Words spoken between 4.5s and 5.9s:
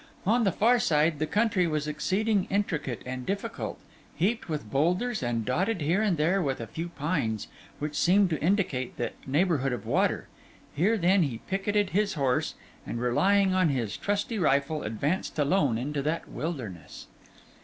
boulders, and dotted